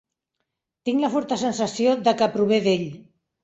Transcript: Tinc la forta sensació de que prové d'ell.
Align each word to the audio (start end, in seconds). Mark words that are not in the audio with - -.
Tinc 0.89 1.03
la 1.03 1.11
forta 1.17 1.39
sensació 1.43 1.95
de 2.09 2.17
que 2.23 2.33
prové 2.39 2.61
d'ell. 2.69 2.91